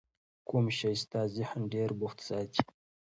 کوم 0.47 0.65
شی 0.77 0.93
ستا 1.01 1.21
ذهن 1.35 1.61
ډېر 1.73 1.89
بوخت 1.99 2.19
ساتي؟ 2.27 2.61